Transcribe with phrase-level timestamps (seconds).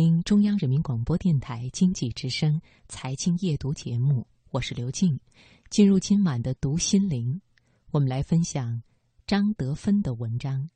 [0.00, 5.18] 听中央人民广播电台经济之声财经夜读节目，我是刘静。
[5.70, 7.40] 进入今晚的读心灵，
[7.90, 8.80] 我们来分享
[9.26, 10.70] 张德芬的文章：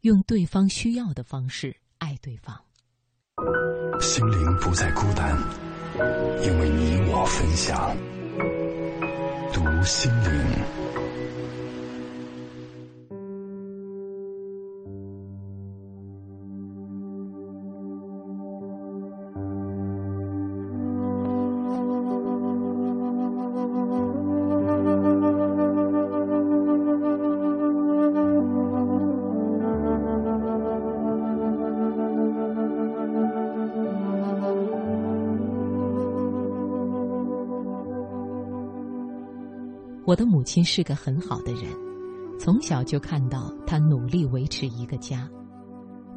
[0.00, 2.60] 用对方需要的方式爱对方。
[4.00, 5.38] 心灵不再孤单，
[6.44, 7.96] 因为你我分享。
[9.52, 10.91] 读心灵。
[40.04, 41.64] 我的母亲是个很好的人，
[42.38, 45.30] 从小就看到她努力维持一个家。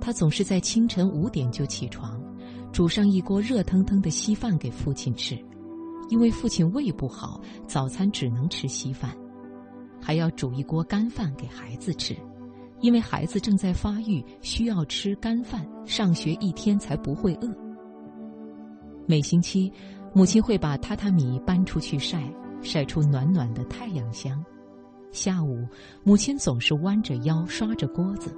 [0.02, 2.20] 她总是在清晨五点就起床，
[2.72, 5.38] 煮上一锅热腾腾的稀饭给父亲吃，
[6.10, 9.16] 因为父亲胃不好，早餐只能吃稀饭，
[10.02, 12.16] 还要煮一锅干饭给孩子吃，
[12.82, 17.48] 因为孩子正在发育，需要吃干饭，上学一天才不会饿。
[19.08, 19.72] 每星期，
[20.12, 22.27] 母亲会把榻榻米搬出去晒。
[22.66, 24.44] 晒出暖暖的太阳香。
[25.12, 25.66] 下午，
[26.04, 28.35] 母亲总是弯着腰刷着锅子。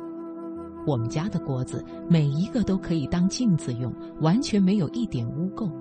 [0.85, 5.71] 我们家的锅子每一个都可以当镜子用，完全没有一点污垢。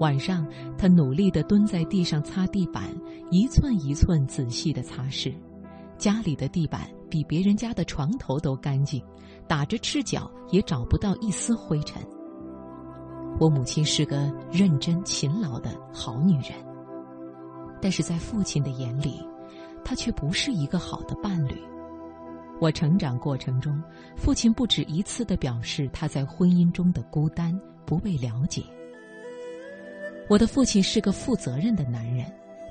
[0.00, 2.84] 晚上，她努力地蹲在地上擦地板，
[3.30, 5.32] 一寸一寸仔细地擦拭。
[5.96, 9.02] 家里的地板比别人家的床头都干净，
[9.48, 12.02] 打着赤脚也找不到一丝灰尘。
[13.40, 16.52] 我母亲是个认真勤劳的好女人。
[17.80, 19.26] 但是在父亲的眼里，
[19.84, 21.56] 他却不是一个好的伴侣。
[22.58, 23.82] 我成长过程中，
[24.16, 28.62] 父亲不止一次的表示他在婚姻中的孤单、不被了解。
[30.28, 32.24] 我的父亲是个负责任的男人，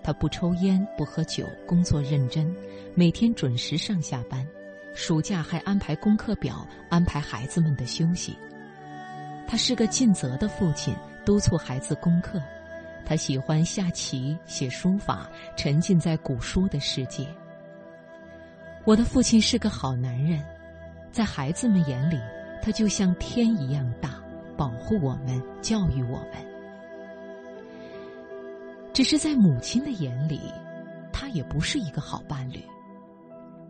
[0.04, 2.54] 他不抽烟、不喝酒，工作认真，
[2.96, 4.46] 每天准时上下班，
[4.94, 8.36] 暑假还安排功课表，安排孩子们的休息。
[9.48, 12.42] 他是个尽责的父亲，督促孩子功课。
[13.06, 17.28] 他喜欢下棋、写书法，沉浸在古书的世界。
[18.84, 20.44] 我的父亲是个好男人，
[21.12, 22.20] 在孩子们眼里，
[22.62, 24.16] 他就像天一样大，
[24.58, 26.46] 保护我们，教育我们。
[28.92, 30.40] 只是在母亲的眼里，
[31.12, 32.60] 他也不是一个好伴侣。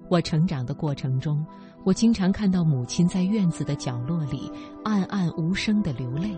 [0.08, 1.46] 我成长的过程中，
[1.84, 4.52] 我经常看到母亲在院子的角落里
[4.84, 6.38] 暗暗无声的流泪。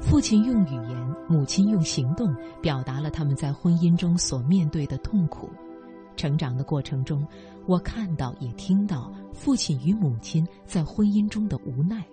[0.00, 5.48] 父亲用语言，母亲用行动，表达了他们在婚姻中所面对的痛苦。
[6.16, 7.26] 成长的过程中，
[7.66, 12.04] 我看到也听到父亲与母亲在婚姻中的无奈，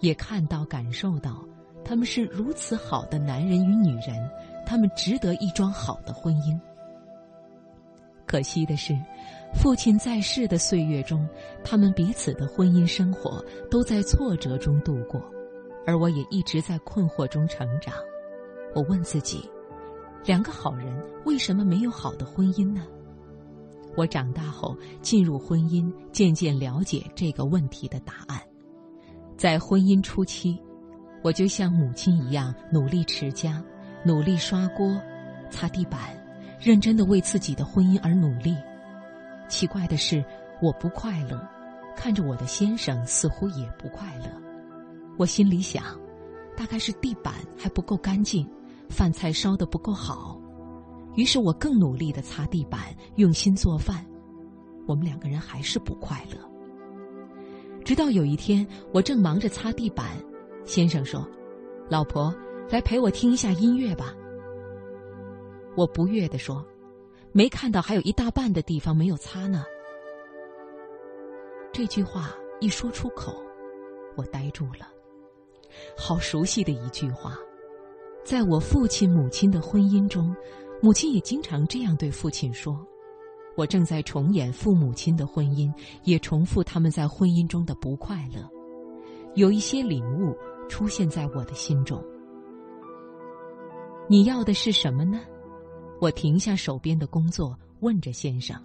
[0.00, 1.44] 也看到感受到
[1.84, 4.16] 他们是如此好的男人与女人，
[4.64, 6.58] 他们值得一桩好的婚姻。
[8.24, 8.96] 可惜的是，
[9.52, 11.28] 父亲在世的岁月中，
[11.62, 15.20] 他们彼此的婚姻生活都在挫折中度过。
[15.86, 17.94] 而我也一直在困惑中成长。
[18.74, 19.48] 我问自己：
[20.24, 22.86] 两个好人为什么没有好的婚姻呢？
[23.96, 28.40] 我长大后进入婚姻，渐渐了解这个问题的答案。
[29.36, 30.58] 在婚姻初期，
[31.22, 33.62] 我就像母亲一样努力持家，
[34.04, 34.98] 努力刷锅、
[35.50, 36.00] 擦地板，
[36.58, 38.56] 认真的为自己的婚姻而努力。
[39.48, 40.24] 奇怪的是，
[40.62, 41.38] 我不快乐，
[41.94, 44.41] 看着我的先生似乎也不快乐。
[45.18, 45.84] 我心里想，
[46.56, 48.48] 大概是地板还不够干净，
[48.88, 50.40] 饭菜烧得不够好。
[51.14, 52.80] 于是我更努力的擦地板，
[53.16, 54.04] 用心做饭。
[54.86, 56.38] 我们两个人还是不快乐。
[57.84, 60.16] 直到有一天，我正忙着擦地板，
[60.64, 61.28] 先生说
[61.90, 62.34] ：“老婆，
[62.70, 64.14] 来陪我听一下音乐吧。”
[65.76, 66.64] 我不悦地说
[67.32, 69.64] ：“没看到还有一大半的地方没有擦呢。”
[71.72, 73.34] 这句话一说出口，
[74.16, 74.88] 我呆住了。
[75.96, 77.36] 好熟悉的一句话，
[78.24, 80.34] 在我父亲母亲的婚姻中，
[80.80, 82.78] 母亲也经常这样对父亲说
[83.56, 85.72] ：“我正在重演父母亲的婚姻，
[86.04, 88.48] 也重复他们在婚姻中的不快乐。”
[89.34, 90.36] 有一些领悟
[90.68, 92.02] 出现在我的心中。
[94.08, 95.20] 你要的是什么呢？
[96.00, 98.56] 我停下手边的工作，问着先生。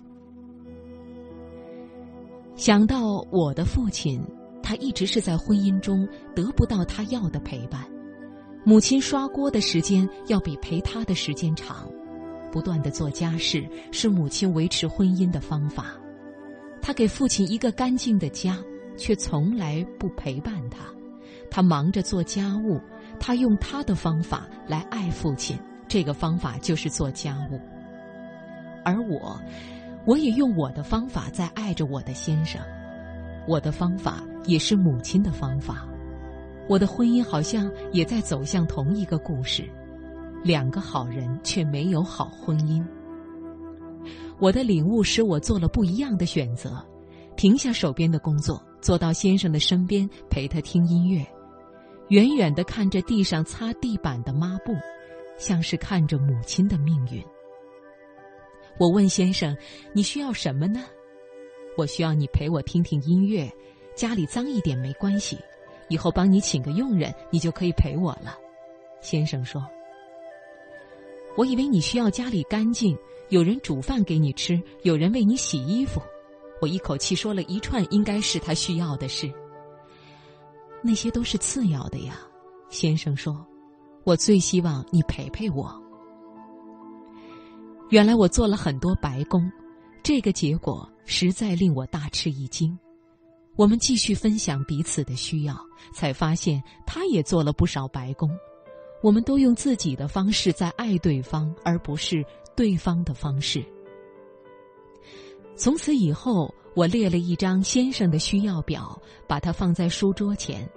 [2.55, 4.21] 想到我的父亲。
[4.67, 6.05] 他一直是在婚姻中
[6.35, 7.85] 得不到他要的陪伴，
[8.65, 11.89] 母亲刷锅的时间要比陪他的时间长，
[12.51, 15.95] 不断的做家事是母亲维持婚姻的方法。
[16.81, 18.57] 他给父亲一个干净的家，
[18.97, 20.79] 却从来不陪伴他，
[21.49, 22.77] 他忙着做家务，
[23.21, 27.57] 他用他的方法来爱父亲，这个方法就是做家务。
[28.83, 29.39] 而我，
[30.05, 32.61] 我也用我的方法在爱着我的先生，
[33.47, 35.87] 我的方法也是母亲的方法。
[36.67, 39.63] 我的婚姻好像也在走向同一个故事，
[40.43, 42.85] 两个好人却没有好婚姻。
[44.37, 46.85] 我的领悟使我做了不一样的选择，
[47.35, 51.25] 停下手边的工作，坐到先生的身边陪他听音乐，
[52.09, 54.73] 远远的看着地上擦地板的抹布，
[55.37, 57.23] 像是看着母亲的命运。
[58.77, 59.55] 我问先生
[59.93, 60.83] ：“你需要什么呢
[61.77, 63.49] ？”“我需要你陪我听听音乐，
[63.95, 65.37] 家里脏一点没关系，
[65.89, 68.35] 以后帮你请个佣人，你就可以陪我了。”
[68.99, 69.63] 先生说
[71.37, 72.97] ：“我以为你需要家里干净。”
[73.29, 76.01] 有人煮饭给你吃，有人为你洗衣服，
[76.61, 79.29] 我一口气说了一串应该是他需要的事。
[80.81, 82.21] 那些都是次要的呀，
[82.69, 83.45] 先生说，
[84.05, 85.69] 我最希望你陪陪我。
[87.89, 89.51] 原来我做了很多白工，
[90.01, 92.77] 这个结果实在令我大吃一惊。
[93.55, 95.59] 我们继续分享彼此的需要，
[95.91, 98.29] 才发现他也做了不少白工。
[99.01, 102.23] 我们都用自己的方式在爱对方，而不是。
[102.55, 103.63] 对方的方式。
[105.55, 110.67] 从此以后，我列了一张先生的需要表，把它放在书桌前；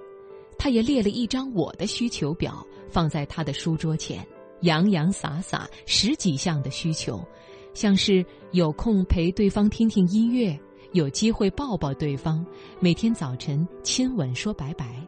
[0.58, 4.26] 他也列了一张我的需求表，放在他的书桌前。
[4.60, 7.26] 洋洋洒洒十几项的需求，
[7.74, 10.58] 像是有空陪对方听听音乐，
[10.92, 12.44] 有机会抱抱对方，
[12.80, 15.06] 每天早晨亲吻说拜拜。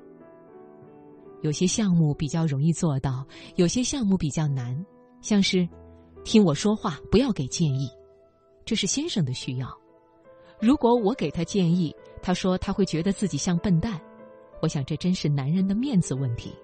[1.42, 3.26] 有些项目比较容易做到，
[3.56, 4.84] 有些项目比较难，
[5.20, 5.68] 像是。
[6.24, 7.90] 听我说话，不要给建议，
[8.64, 9.68] 这是先生的需要。
[10.60, 11.92] 如果我给他建议，
[12.22, 14.00] 他说他会觉得自己像笨蛋。
[14.60, 16.54] 我想这真是男人的面子问题。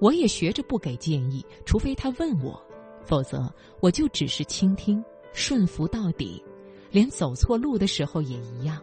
[0.00, 2.64] 我也学着不给建议，除非他问我，
[3.04, 5.02] 否则我就只是倾听，
[5.32, 6.42] 顺服到底，
[6.90, 8.80] 连走错路的时候也一样。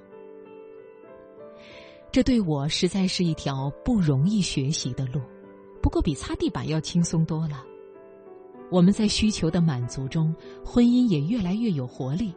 [2.11, 5.21] 这对我实在是一条不容易学习的路，
[5.81, 7.63] 不过比擦地板要轻松多了。
[8.69, 10.35] 我们在需求的满足中，
[10.65, 12.33] 婚姻也越来越有活力。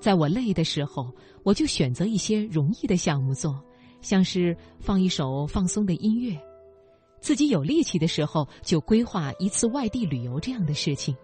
[0.00, 1.12] 在我累的时候，
[1.42, 3.62] 我就选择一些容易的项目做，
[4.00, 6.36] 像是放一首放松的音乐；
[7.24, 11.16] 自己有力气的时候，就规划一次外地旅游这样的事情。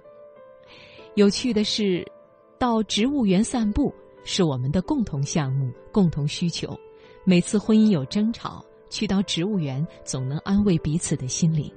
[1.15, 2.03] 有趣的是，
[2.59, 3.93] 到植物园散步
[4.25, 6.75] 是我们的共同项目、共同需求。
[7.23, 11.71] 每次婚姻有争吵，去到植物园总能安慰彼此的心灵。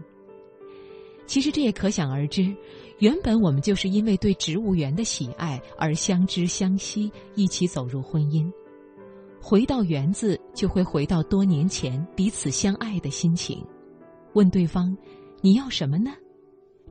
[1.27, 2.55] 其实这也可想而知，
[2.99, 8.49] 原本我们就是因为对植物园的喜爱而相知相惜，一起走入婚姻。
[9.41, 13.61] 回到园子，就会回到多年前彼此相爱的心情。
[14.33, 14.95] 问对方
[15.41, 16.11] ：“你要什么呢？”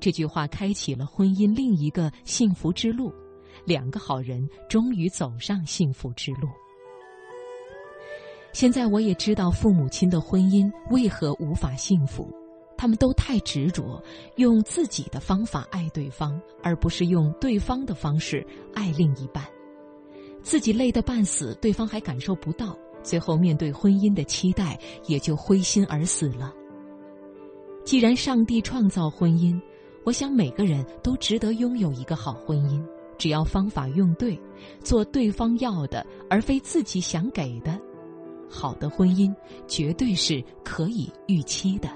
[0.01, 3.13] 这句话开启了婚姻另一个幸福之路，
[3.65, 6.49] 两个好人终于走上幸福之路。
[8.53, 12.29] 现在我也知道父母亲的婚姻为何无法幸福。
[12.77, 14.03] 他们都太执着，
[14.37, 18.45] 用自己的方法爱对方，而不是用对方的方式
[18.75, 19.47] 爱另一半。
[20.43, 26.53] 自己累得半死，对方还感受不到，最后面对婚姻的期待也就灰心而死了。
[27.85, 29.61] 既然上帝创造婚姻，
[30.05, 32.83] 我想每个人都值得拥有一个好婚姻。
[33.19, 34.37] 只要方法用对，
[34.83, 37.79] 做对方要的，而非自己想给的，
[38.49, 39.33] 好的婚姻
[39.69, 41.89] 绝对是可以预期的。